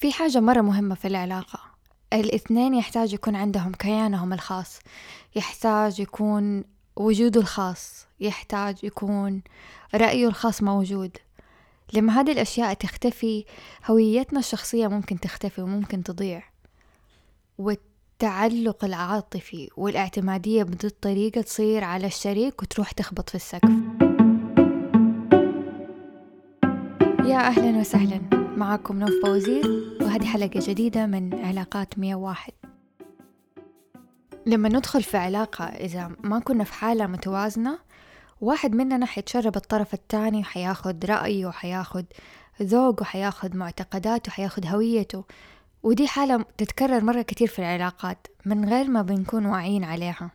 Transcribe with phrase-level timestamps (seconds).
[0.00, 1.60] في حاجة مرة مهمة في العلاقة.
[2.12, 4.78] الاثنين يحتاج يكون عندهم كيانهم الخاص.
[5.36, 6.64] يحتاج يكون
[6.96, 8.06] وجوده الخاص.
[8.20, 9.42] يحتاج يكون
[9.94, 11.16] رأيه الخاص موجود.
[11.92, 13.44] لما هذه الأشياء تختفي
[13.86, 16.42] هويتنا الشخصية ممكن تختفي وممكن تضيع.
[17.58, 23.70] والتعلق العاطفي والاعتمادية بهذه الطريقة تصير على الشريك وتروح تخبط في السقف.
[27.24, 28.49] يا أهلا وسهلا.
[28.60, 32.52] معكم نوف بوزير وهذه حلقة جديدة من علاقات 101
[34.46, 37.78] لما ندخل في علاقة إذا ما كنا في حالة متوازنة
[38.40, 42.04] واحد مننا حيتشرب الطرف التاني وحياخد رأيه وحياخد
[42.62, 45.24] ذوقه وحياخد معتقداته وحياخد هويته.
[45.82, 50.30] ودي حالة تتكرر مرة كتير في العلاقات من غير ما بنكون واعيين عليها.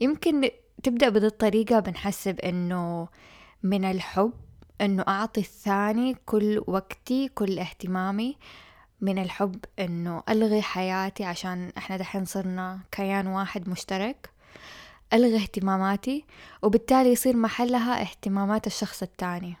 [0.00, 0.50] يمكن
[0.82, 3.08] تبدأ بهذه الطريقة بنحسب إنه
[3.62, 4.32] من الحب
[4.80, 8.36] إنه أعطي الثاني كل وقتي كل اهتمامي
[9.00, 14.30] من الحب إنه ألغي حياتي عشان إحنا دحين صرنا كيان واحد مشترك.
[15.12, 16.24] ألغي اهتماماتي
[16.62, 19.56] وبالتالي يصير محلها اهتمامات الشخص التاني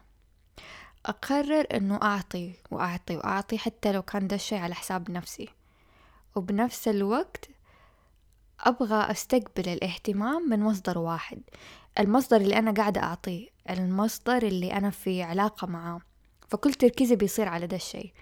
[1.06, 5.48] أقرر إنه أعطي وأعطي وأعطي حتى لو كان ده الشي على حساب نفسي.
[6.34, 7.48] وبنفس الوقت
[8.60, 11.40] أبغى أستقبل الاهتمام من مصدر واحد.
[11.98, 16.00] المصدر اللي أنا قاعدة أعطيه المصدر اللي أنا في علاقة معاه.
[16.48, 18.12] فكل تركيزي بيصير على ده الشيء.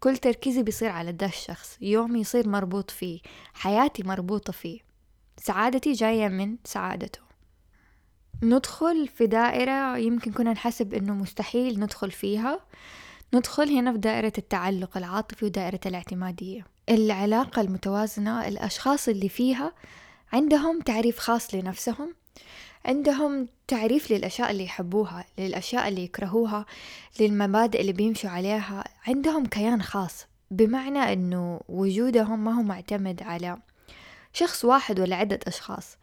[0.00, 1.76] كل تركيزي بيصير على ده الشخص.
[1.80, 3.20] يومي يصير مربوط فيه.
[3.54, 4.80] حياتي مربوطة فيه.
[5.36, 7.20] سعادتي جاية من سعادته.
[8.42, 12.60] ندخل في دائرة يمكن كنا نحسب إنه مستحيل ندخل فيها.
[13.34, 16.66] ندخل هنا في دائرة التعلق العاطفي ودائرة الاعتمادية.
[16.88, 19.72] العلاقة المتوازنة الأشخاص اللي فيها
[20.32, 22.14] عندهم تعريف خاص لنفسهم.
[22.84, 26.66] عندهم تعريف للأشياء اللي يحبوها للأشياء اللي يكرهوها
[27.20, 28.84] للمبادئ اللي بيمشوا عليها.
[29.06, 33.56] عندهم كيان خاص بمعنى أنه وجودهم ما هو معتمد على
[34.32, 35.96] شخص واحد ولا عدة أشخاص.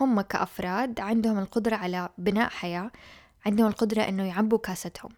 [0.00, 2.90] هم كأفراد عندهم القدرة على بناء حياة
[3.46, 5.10] عندهم القدرة أنه يعبوا كاستهم.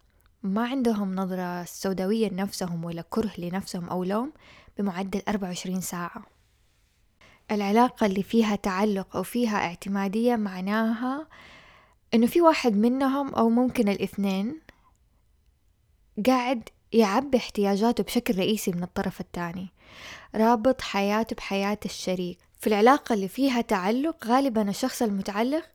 [0.43, 4.31] ما عندهم نظرة سوداوية لنفسهم ولا كره لنفسهم أو لوم
[4.77, 6.32] بمعدل 24 ساعة.
[7.51, 11.27] العلاقة اللي فيها تعلق أو فيها اعتمادية معناها
[12.13, 14.61] إنه في واحد منهم أو ممكن الاثنين
[16.25, 19.67] قاعد يعبي احتياجاته بشكل رئيسي من الطرف الثاني
[20.35, 22.37] رابط حياته بحياة الشريك.
[22.59, 25.65] في العلاقة اللي فيها تعلق غالبا الشخص المتعلق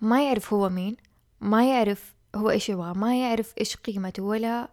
[0.00, 0.96] ما يعرف هو مين
[1.40, 4.68] ما يعرف هو إيش يبغى ما يعرف إيش قيمته ولا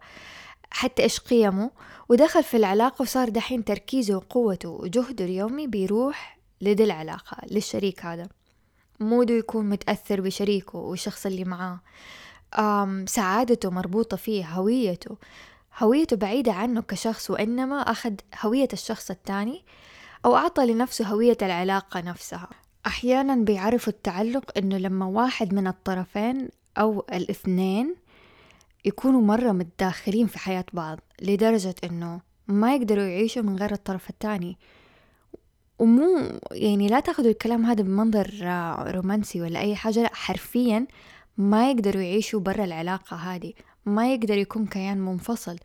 [0.70, 1.70] حتى إيش قيمه.
[2.08, 8.28] ودخل في العلاقة وصار دحين تركيزه وقوته وجهده اليومي بيروح لدي العلاقة للشريك هذا.
[9.00, 11.80] موده يكون متأثر بشريكه والشخص اللي معاه.
[12.58, 15.16] أم سعادته مربوطة فيه هويته.
[15.78, 19.64] هويته بعيدة عنه كشخص وإنما أخذ هوية الشخص التاني
[20.24, 22.48] أو أعطى لنفسه هوية العلاقة نفسها.
[22.86, 26.48] أحيانا بيعرفوا التعلق إنه لما واحد من الطرفين
[26.78, 27.94] أو الاثنين
[28.84, 34.58] يكونوا مرة متداخلين في حياة بعض لدرجة إنه ما يقدروا يعيشوا من غير الطرف الثاني.
[35.78, 38.30] ومو يعني لا تاخذوا الكلام هذا بمنظر
[38.94, 40.86] رومانسي ولا أي حاجة لا حرفيا
[41.36, 43.52] ما يقدروا يعيشوا برا العلاقة هذه
[43.86, 45.56] ما يقدر يكون كيان منفصل.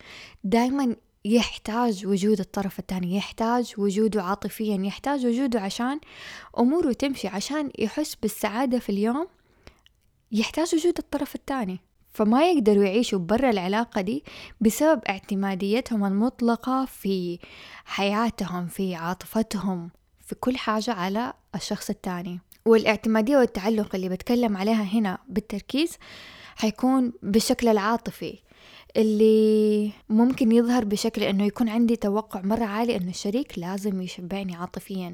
[0.44, 6.00] دايما يحتاج وجود الطرف الثاني يحتاج وجوده عاطفيا يحتاج وجوده عشان
[6.60, 9.28] أموره تمشي عشان يحس بالسعادة في اليوم
[10.32, 11.80] يحتاج وجود الطرف الثاني
[12.14, 14.24] فما يقدروا يعيشوا برا العلاقة دي
[14.62, 17.40] بسبب اعتماديتهم المطلقة في
[17.86, 19.90] حياتهم في عاطفتهم.
[20.30, 25.98] في كل حاجة على الشخص الثاني والاعتمادية والتعلق اللي بتكلم عليها هنا بالتركيز
[26.56, 28.40] حيكون بالشكل العاطفي
[28.98, 35.14] اللي ممكن يظهر بشكل إنه يكون عندي توقع مرة عالي إنه الشريك لازم يشبعني عاطفيا.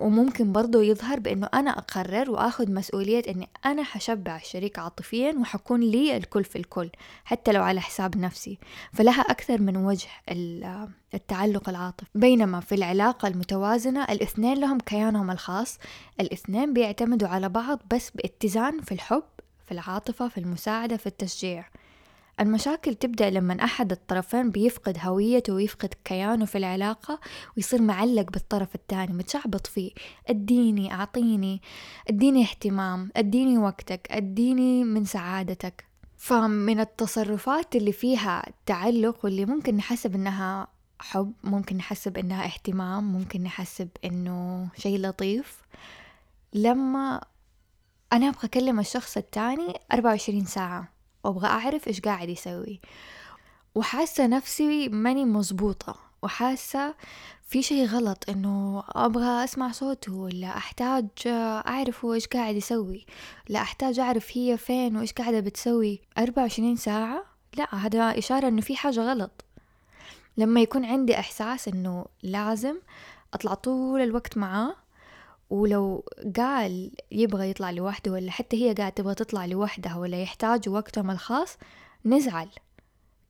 [0.00, 6.16] وممكن برضو يظهر بأنه أنا أقرر وأخذ مسؤولية أني أنا حشبع الشريك عاطفيا وحكون لي
[6.16, 6.90] الكل في الكل
[7.24, 8.58] حتى لو على حساب نفسي.
[8.92, 10.08] فلها أكثر من وجه
[11.14, 12.06] التعلق العاطفي.
[12.14, 15.78] بينما في العلاقة المتوازنة الاثنين لهم كيانهم الخاص.
[16.20, 19.22] الاثنين بيعتمدوا على بعض بس باتزان في الحب
[19.66, 21.64] في العاطفة في المساعدة في التشجيع.
[22.40, 27.20] المشاكل تبدأ لما أحد الطرفين بيفقد هويته ويفقد كيانه في العلاقة
[27.56, 29.92] ويصير معلق بالطرف الثاني متشعبط فيه.
[30.28, 31.62] اديني أعطيني
[32.08, 35.84] اديني اهتمام اديني وقتك اديني من سعادتك.
[36.16, 40.68] فمن التصرفات اللي فيها تعلق واللي ممكن نحسب إنها
[41.00, 45.62] حب ممكن نحسب إنها اهتمام ممكن نحسب إنه شيء لطيف
[46.54, 47.20] لما
[48.12, 50.97] أنا أبغى أكلم الشخص التاني 24 ساعة.
[51.28, 52.80] وابغى أعرف إيش قاعد يسوي.
[53.74, 56.94] وحاسة نفسي ماني مزبوطة وحاسة
[57.48, 63.06] في شي غلط إنه أبغى أسمع صوته ولا أحتاج أعرف هو إيش قاعد يسوي.
[63.48, 67.24] لا أحتاج أعرف هي فين وإيش قاعدة بتسوي اربعة وعشرين ساعة.
[67.56, 69.44] لا هذا إشارة إنه في حاجة غلط.
[70.36, 72.76] لما يكون عندي إحساس إنه لازم
[73.34, 74.76] أطلع طول الوقت معاه
[75.50, 76.04] ولو
[76.36, 81.56] قال يبغى يطلع لوحده ولا حتى هي قاعدة تبغى تطلع لوحدها ولا يحتاج وقتهم الخاص
[82.04, 82.48] نزعل.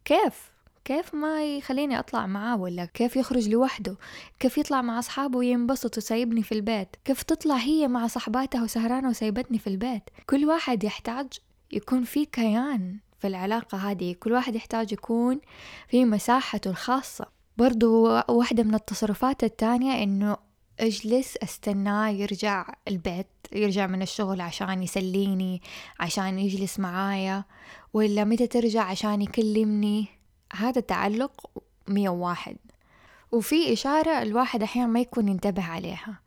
[0.05, 0.51] كيف؟
[0.85, 3.97] كيف ما يخليني أطلع معاه ولا كيف يخرج لوحده؟
[4.39, 9.59] كيف يطلع مع أصحابه وينبسط وسايبني في البيت؟ كيف تطلع هي مع صحباتها وسهرانة وسايبتني
[9.59, 11.27] في البيت؟ كل واحد يحتاج
[11.73, 14.15] يكون في كيان في العلاقة هذه.
[14.21, 15.41] كل واحد يحتاج يكون
[15.89, 17.27] في مساحته الخاصة.
[17.57, 20.37] برضو واحدة من التصرفات التانية إنه
[20.81, 25.63] أجلس أستناه يرجع البيت يرجع من الشغل عشان يسليني
[26.01, 27.45] عشان يجلس معايا
[27.93, 30.07] ولا متى ترجع عشان يكلمني؟
[30.53, 31.51] هذا تعلق
[31.89, 32.57] مية وواحد.
[33.33, 36.21] وفي إشارة الواحد أحيانا ما يكون ينتبه عليها.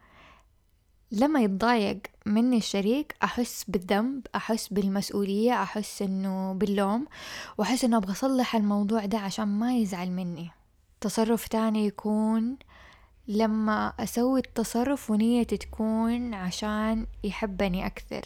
[1.12, 7.07] لما يتضايق مني الشريك أحس بالذنب أحس بالمسؤولية أحس إنه باللوم
[7.57, 10.50] وأحس إنه أبغى أصلح الموضوع ده عشان ما يزعل مني.
[11.01, 12.57] تصرف تاني يكون
[13.31, 18.22] لما أسوي التصرف ونيتي تكون عشان يحبني أكثر.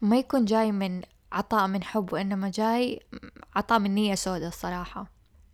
[0.00, 1.02] ما يكون جاي من
[1.32, 3.00] عطاء من حب وإنما جاي
[3.56, 5.06] عطاء من نية سودة الصراحة.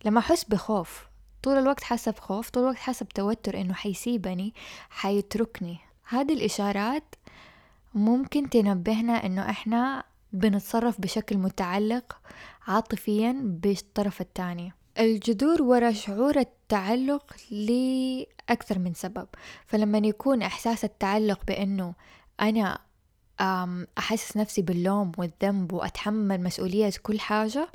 [0.05, 1.07] لما أحس بخوف
[1.43, 4.53] طول الوقت حاسة بخوف طول الوقت حاسة بتوتر إنه حيسيبني
[4.89, 5.77] حيتركني.
[6.09, 7.15] هذه الإشارات
[7.93, 10.03] ممكن تنبهنا إنه إحنا
[10.33, 12.17] بنتصرف بشكل متعلق
[12.67, 14.73] عاطفيا بالطرف التاني.
[14.99, 19.27] الجذور ورا شعور التعلق لأكثر من سبب.
[19.65, 21.93] فلما يكون إحساس التعلق بأنه
[22.41, 22.79] أنا
[23.97, 27.69] أحسس نفسي باللوم والذنب وأتحمل مسؤولية كل حاجة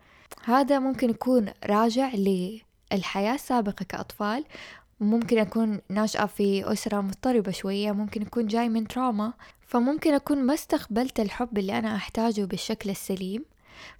[0.44, 4.44] هذا ممكن يكون راجع للحياة السابقة كأطفال.
[5.00, 10.55] ممكن أكون ناشئة في أسرة مضطربة شوية ممكن يكون جاي من تراما فممكن أكون ما
[10.55, 13.44] استقبلت الحب اللي أنا أحتاجه بالشكل السليم.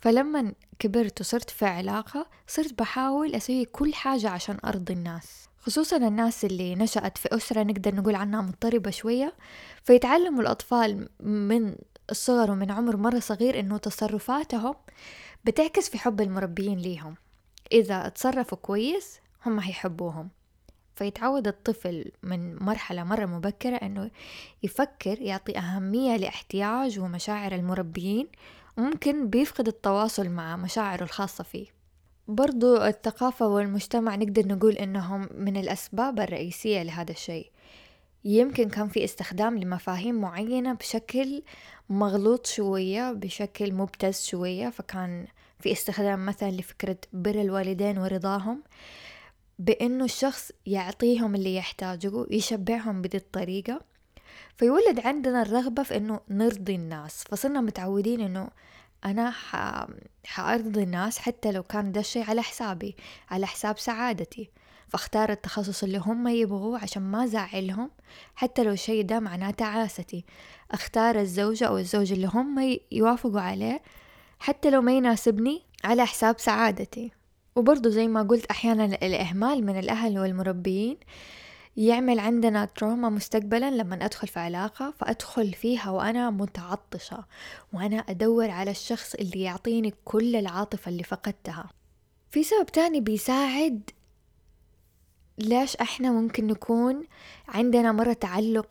[0.01, 5.49] فلما كبرت وصرت في علاقة صرت بحاول أسوي كل حاجة عشان أرضي الناس.
[5.59, 9.35] خصوصا الناس اللي نشأت في أسرة نقدر نقول عنها مضطربة شوية.
[9.85, 11.75] فيتعلموا الأطفال من
[12.11, 14.75] الصغر ومن عمر مرة صغير إنه تصرفاتهم
[15.45, 17.15] بتعكس في حب المربيين ليهم.
[17.73, 20.29] إذا تصرفوا كويس هم هيحبوهم
[20.97, 24.11] فيتعود الطفل من مرحلة مرة مبكرة إنه
[24.63, 28.29] يفكر يعطي أهمية لإحتياج ومشاعر المربيين
[28.77, 31.67] وممكن بيفقد التواصل مع مشاعره الخاصة فيه.
[32.29, 37.51] برضو الثقافة والمجتمع نقدر نقول إنهم من الأسباب الرئيسية لهذا الشيء.
[38.25, 41.43] يمكن كان في استخدام لمفاهيم معينة بشكل
[41.89, 45.27] مغلوط شوية بشكل مبتز شوية فكان
[45.59, 48.63] في استخدام مثلا لفكرة بر الوالدين ورضاهم
[49.59, 53.81] بأنه الشخص يعطيهم اللي يحتاجه يشبعهم بذي الطريقة.
[54.57, 58.49] فيولد عندنا الرغبة في أنه نرضي الناس فصرنا متعودين أنه
[59.05, 59.33] أنا
[60.25, 62.97] حأرضي الناس حتى لو كان ده الشي على حسابي
[63.31, 64.51] على حساب سعادتي.
[64.89, 67.91] فاختار التخصص اللي هم يبغوه عشان ما زعلهم
[68.35, 70.25] حتى لو الشي ده معناه تعاستي.
[70.71, 73.83] أختار الزوجة أو الزوج اللي هم يوافقوا عليه
[74.41, 77.11] حتى لو ما يناسبني على حساب سعادتي.
[77.57, 80.97] وبرضو زي ما قلت أحيانا الإهمال من الأهل والمربيين
[81.77, 87.25] يعمل عندنا تروما مستقبلا لما أدخل في علاقة فأدخل فيها وأنا متعطشة
[87.73, 91.71] وأنا أدور على الشخص اللي يعطيني كل العاطفة اللي فقدتها.
[92.31, 93.91] في سبب تاني بيساعد
[95.39, 97.05] ليش إحنا ممكن نكون
[97.49, 98.69] عندنا مرة تعلق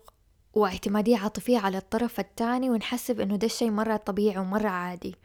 [0.53, 5.15] واعتمادية عاطفية على الطرف التاني ونحسب إنه ده الشي مرة طبيعي ومرة عادي.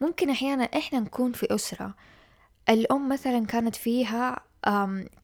[0.00, 1.94] ممكن أحيانا إحنا نكون في أسرة
[2.68, 4.40] الأم مثلا كانت فيها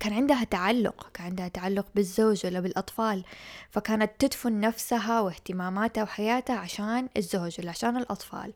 [0.00, 3.25] كان عندها تعلق كان عندها تعلق بالزوج ولا بالأطفال.
[3.70, 8.52] فكانت تدفن نفسها واهتماماتها وحياتها عشان الزوج ولا عشان الأطفال.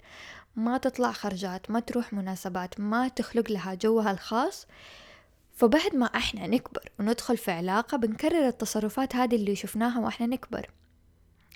[0.56, 4.66] ما تطلع خرجات ما تروح مناسبات ما تخلق لها جوها الخاص.
[5.56, 10.70] فبعد ما إحنا نكبر وندخل في علاقة بنكرر التصرفات هذه اللي شفناها وإحنا نكبر.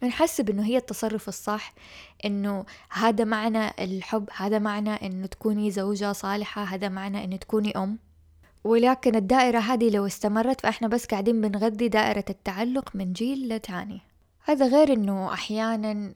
[0.02, 1.72] نحسب انه هي التصرف الصح
[2.24, 7.98] إنه هذا معنى الحب هذا معنى إنه تكوني زوجة صالحة هذا معنى إنه تكوني أم.
[8.64, 14.00] ولكن الدائرة هذه لو استمرت فإحنا بس قاعدين بنغذي دائرة التعلق من جيل لتاني
[14.44, 16.12] هذا غير إنه أحيانا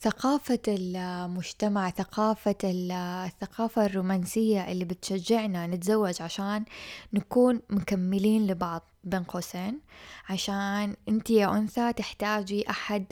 [0.00, 6.64] ثقافة المجتمع ثقافة الثقافة الرومانسية اللي بتشجعنا نتزوج عشان
[7.12, 9.80] نكون مكملين لبعض بين قوسين.
[10.28, 13.04] عشان انت يا أنثى تحتاجي أحد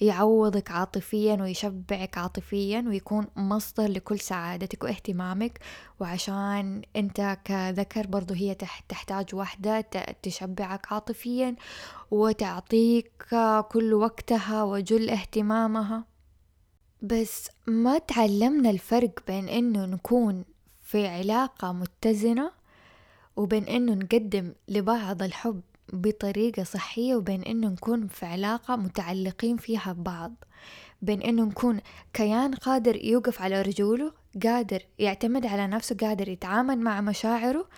[0.00, 5.58] يعوضك عاطفيا ويشبعك عاطفيا ويكون مصدر لكل سعادتك واهتمامك.
[6.00, 8.54] وعشان انت كذكر برضو هي
[8.88, 9.80] تحتاج واحدة
[10.22, 11.56] تشبعك عاطفيا
[12.10, 13.12] وتعطيك
[13.72, 16.09] كل وقتها وجل اهتمامها.
[17.02, 20.44] بس ما تعلمنا الفرق بين إنه نكون
[20.82, 22.50] في علاقة متزنة
[23.36, 25.60] وبين إنه نقدم لبعض الحب
[25.92, 30.32] بطريقة صحية وبين إنه نكون في علاقة متعلقين فيها ببعض.
[31.02, 31.80] بين إنه نكون
[32.12, 37.68] كيان قادر يوقف على رجوله قادر يعتمد على نفسه قادر يتعامل مع مشاعره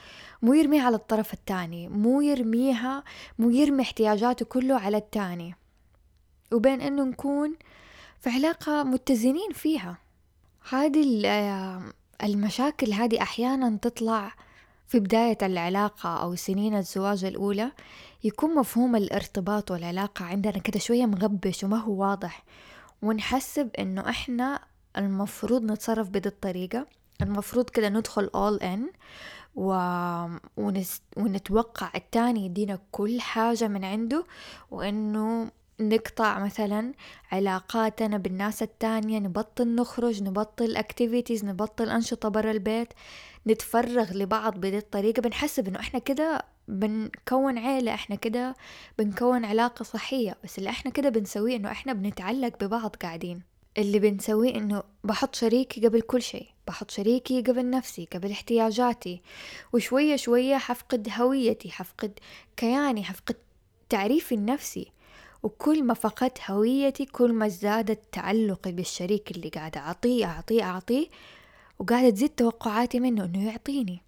[0.42, 3.04] مو يرميها على الطرف الثاني مو يرميها
[3.38, 5.54] مو يرمي احتياجاته كله على الثاني.
[6.52, 7.54] وبين إنه نكون
[8.22, 9.98] في علاقة متزنين فيها.
[10.70, 11.02] هذه
[12.22, 14.34] المشاكل هذه أحيانا تطلع
[14.86, 17.72] في بداية العلاقة أو سنين الزواج الأولى.
[18.24, 22.44] يكون مفهوم الارتباط والعلاقة عندنا كده شوية مغبش وما هو واضح.
[23.02, 24.60] ونحسب إنه إحنا
[24.96, 26.86] المفروض نتصرف بهذه الطريقة.
[27.22, 28.96] المفروض كده ندخل all in
[29.54, 29.72] و...
[30.56, 31.02] ونس...
[31.16, 34.24] ونتوقع التاني يدينا كل حاجة من عنده.
[34.70, 35.50] وإنه
[35.80, 36.92] نقطع مثلا
[37.32, 42.88] علاقاتنا بالناس التانية نبطل نخرج نبطل اكتيفيتيز نبطل أنشطة برا البيت
[43.46, 45.20] نتفرغ لبعض بهذه الطريقة.
[45.20, 48.56] بنحسب إنه إحنا كده بنكون عيلة إحنا كده
[48.98, 50.36] بنكون علاقة صحية.
[50.44, 53.42] بس اللي إحنا كده بنسويه إنه إحنا بنتعلق ببعض قاعدين.
[53.78, 59.22] اللي بنسويه إنه بحط شريكي قبل كل شيء بحط شريكي قبل نفسي قبل احتياجاتي.
[59.72, 62.18] وشوية شوية حفقد هويتي حفقد
[62.56, 63.36] كياني حفقد
[63.88, 64.92] تعريفي النفسي.
[65.42, 71.06] وكل ما فقدت هويتي كل ما ازدادت تعلقي بالشريك اللي قاعدة أعطيه أعطيه أعطيه
[71.78, 74.02] وقاعدة تزيد توقعاتي منه إنه يعطيني.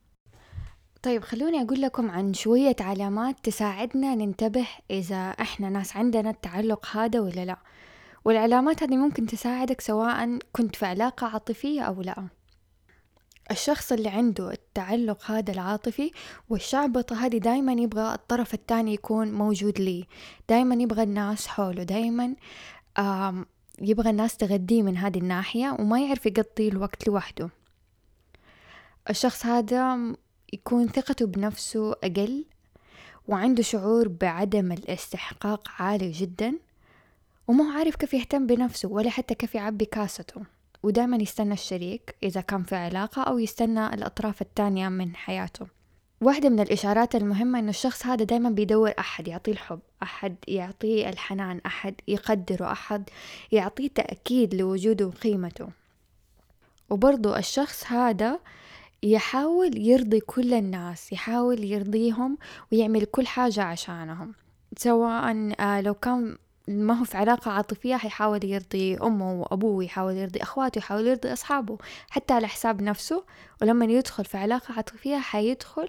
[1.02, 7.20] طيب خلوني أقول لكم عن شوية علامات تساعدنا ننتبه إذا إحنا ناس عندنا التعلق هذا
[7.20, 7.56] ولا لا.
[8.24, 12.28] والعلامات هذه ممكن تساعدك سواء كنت في علاقة عاطفية أو لا.
[13.50, 16.10] الشخص اللي عنده التعلق هذا العاطفي
[16.48, 20.06] والشعبطة هذه دايما يبغى الطرف الثاني يكون موجود لي.
[20.48, 21.82] دايما يبغى الناس حوله.
[21.82, 22.34] دايما
[23.80, 27.50] يبغى الناس تغديه من هذه الناحية وما يعرف يقضي الوقت لوحده.
[29.10, 29.98] الشخص هذا
[30.52, 32.44] يكون ثقته بنفسه أقل
[33.28, 36.54] وعنده شعور بعدم الاستحقاق عالي جدا
[37.48, 40.53] ومو عارف كيف يهتم بنفسه ولا حتى كيف يعبي كاسته.
[40.84, 45.66] ودائما يستنى الشريك إذا كان في علاقة أو يستنى الأطراف التانية من حياته.
[46.20, 51.60] واحدة من الإشارات المهمة إنه الشخص هذا دايما بيدور أحد يعطيه الحب أحد يعطيه الحنان
[51.66, 53.10] أحد يقدره أحد
[53.52, 55.68] يعطيه تأكيد لوجوده وقيمته.
[56.90, 58.38] وبرضو الشخص هذا
[59.02, 62.38] يحاول يرضي كل الناس يحاول يرضيهم
[62.72, 64.34] ويعمل كل حاجة عشانهم
[64.76, 66.36] سواء آه، لو كان
[66.68, 71.78] ما هو في علاقة عاطفية حيحاول يرضي أمه وأبوه يحاول يرضي أخواته يحاول يرضي أصحابه
[72.10, 73.24] حتى على حساب نفسه.
[73.62, 75.88] ولما يدخل في علاقة عاطفية حيدخل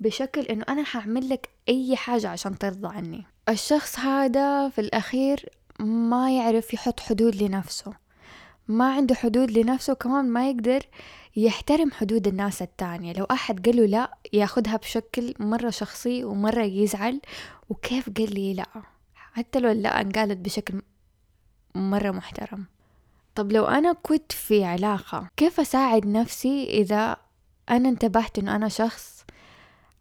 [0.00, 3.26] بشكل إنه أنا حعمل لك أي حاجة عشان ترضى عني.
[3.48, 5.48] الشخص هذا في الأخير
[5.80, 7.92] ما يعرف يحط حدود لنفسه.
[8.68, 10.82] ما عنده حدود لنفسه كمان ما يقدر
[11.36, 13.12] يحترم حدود الناس التانية.
[13.12, 17.20] لو أحد قال له لا ياخدها بشكل مرة شخصي ومرة يزعل.
[17.70, 18.91] وكيف قال لي لا؟
[19.32, 20.82] حتى لو لا انقالت بشكل
[21.74, 22.66] مرة محترم.
[23.34, 27.16] طب لو أنا كنت في علاقة كيف أساعد نفسي إذا
[27.70, 29.24] أنا انتبهت إنه أنا شخص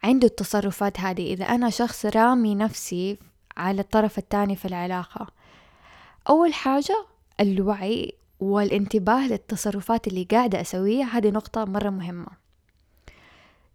[0.04, 3.18] عنده التصرفات هذه إذا أنا شخص رامي نفسي
[3.58, 5.28] على الطرف الثاني في العلاقة؟
[6.30, 7.06] أول حاجة
[7.40, 12.40] الوعي والانتباه للتصرفات اللي قاعدة أسويها هذه نقطة مرة مهمة.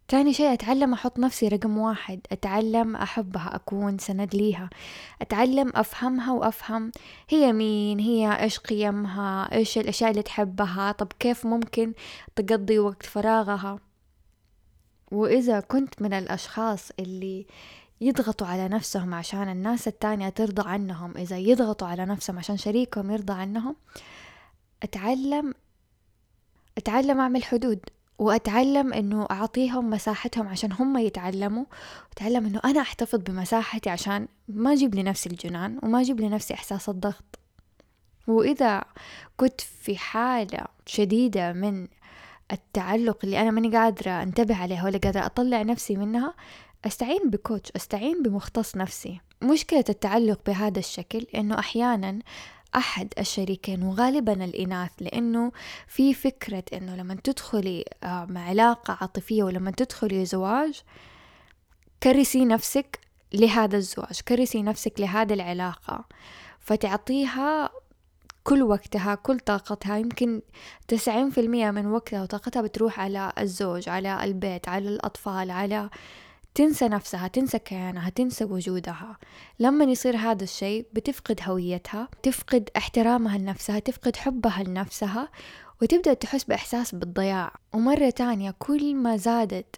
[0.09, 2.21] تاني شيء أتعلم أحط نفسي رقم واحد.
[2.33, 4.71] أتعلم أحبها أكون سند ليها.
[5.23, 6.93] أتعلم أفهمها وأفهم
[7.29, 10.93] هي مين هي إيش قيمها إيش الأشياء اللي تحبها.
[10.93, 11.93] طب كيف ممكن
[12.37, 13.79] تقضي وقت فراغها؟
[15.13, 17.47] وإذا كنت من الأشخاص اللي
[18.01, 23.33] يضغطوا على نفسهم عشان الناس التانية ترضى عنهم إذا يضغطوا على نفسهم عشان شريكهم يرضى
[23.33, 23.77] عنهم
[24.83, 25.55] أتعلم
[26.79, 27.81] أتعلم أعمل حدود.
[28.19, 31.65] وأتعلم إنه أعطيهم مساحتهم عشان هم يتعلموا
[32.09, 37.39] وأتعلم إنه أنا أحتفظ بمساحتي عشان ما أجيب لنفسي الجنان وما أجيب لنفسي إحساس الضغط.
[38.27, 38.85] وإذا
[39.37, 41.89] كنت في حالة شديدة من
[42.53, 46.35] التعلق اللي أنا ماني قادرة أنتبه عليها ولا قادرة أطلع نفسي منها
[46.87, 49.21] أستعين بكوتش أستعين بمختص نفسي.
[49.43, 52.19] مشكلة التعلق بهذا الشكل إنه أحيانا
[52.75, 55.53] أحد الشريكين وغالبا الإناث لأنه
[55.87, 60.83] في فكرة أنه لما تدخلي آه، علاقة عاطفية ولما تدخلي زواج
[62.03, 63.01] كرسي نفسك
[63.35, 66.05] لهذا الزواج كرسي نفسك لهذه العلاقة
[66.61, 67.71] فتعطيها
[68.45, 70.43] كل وقتها كل طاقتها يمكن
[70.89, 75.91] تسعين في المية من وقتها وطاقتها بتروح على الزوج على البيت على الأطفال على
[76.57, 79.19] تنسى نفسها تنسى كيانها تنسى وجودها.
[79.59, 85.29] لما يصير هذا الشيء بتفقد هويتها تفقد احترامها لنفسها تفقد حبها لنفسها
[85.83, 87.53] وتبدأ تحس بإحساس بالضياع.
[87.75, 89.77] ومرة تانية كل ما زادت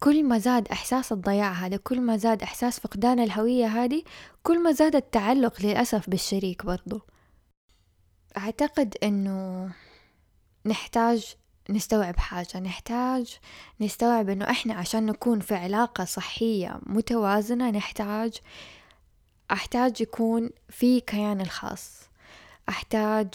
[0.00, 4.02] كل ما زاد إحساس الضياع هذا كل ما زاد إحساس فقدان الهوية هذه
[4.42, 7.00] كل ما زاد التعلق للأسف بالشريك برضو.
[8.36, 9.70] أعتقد أنه
[10.66, 11.36] نحتاج
[11.70, 13.38] نستوعب حاجة نحتاج
[13.80, 18.34] نستوعب أنه إحنا عشان نكون في علاقة صحية متوازنة نحتاج
[19.50, 22.00] أحتاج يكون في كيان الخاص.
[22.68, 23.28] أحتاج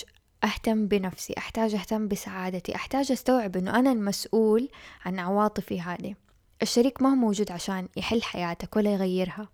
[0.43, 4.69] أهتم بنفسي أحتاج أهتم بسعادتي أحتاج أستوعب أنه أنا المسؤول
[5.05, 6.15] عن عواطفي هذه.
[6.61, 9.49] الشريك ما هو موجود عشان يحل حياتك ولا يغيرها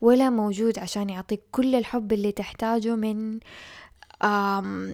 [0.00, 3.40] ولا موجود عشان يعطيك كل الحب اللي تحتاجه من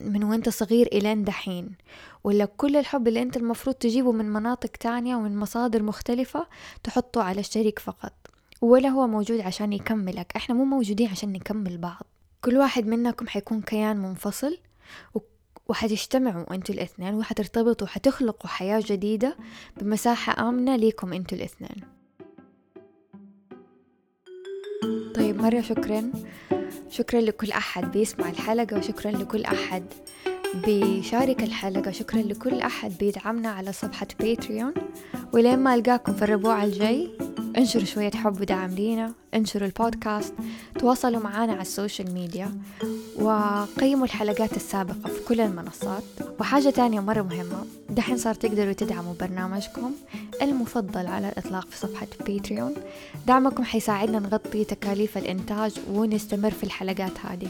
[0.03, 1.77] من وانت صغير إلين دحين.
[2.25, 6.47] ولا كل الحب اللي انت المفروض تجيبه من مناطق تانية ومن مصادر مختلفة
[6.83, 8.13] تحطه على الشريك فقط.
[8.61, 10.33] ولا هو موجود عشان يكملك.
[10.37, 12.07] إحنا مو موجودين عشان نكمل بعض.
[12.45, 14.59] كل واحد منكم حيكون كيان منفصل
[15.69, 19.37] وحتجتمعوا أنتوا الاثنين وحترتبطوا وحتخلقوا حياة جديدة
[19.81, 21.83] بمساحة آمنة ليكم أنتوا الاثنين.
[25.15, 26.13] طيب مرة شكرا.
[26.93, 29.85] شكرا لكل أحد بيسمع الحلقة وشكرا لكل أحد.
[30.55, 31.91] بيشارك الحلقة.
[31.91, 34.75] شكرا لكل أحد بيدعمنا على صفحة باتريون
[35.33, 37.11] ولين ما ألقاكم في الربوع الجاي
[37.57, 40.35] انشروا شوية حب ودعم لينا انشروا البودكاست
[40.79, 42.53] تواصلوا معنا على السوشيال ميديا
[43.19, 46.03] وقيموا الحلقات السابقة في كل المنصات.
[46.41, 49.93] وحاجة تانية مرة مهمة دحين صار تقدروا تدعموا برنامجكم
[50.43, 52.75] المفضل على الإطلاق في صفحة باتريون
[53.27, 57.49] دعمكم حيساعدنا نغطي تكاليف الإنتاج ونستمر في الحلقات هذه.